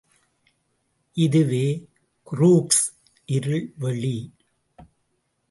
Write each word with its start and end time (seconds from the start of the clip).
இதுவே 1.13 1.87
குரூக்ஸ் 2.31 2.85
இருள்வெளி. 3.25 4.33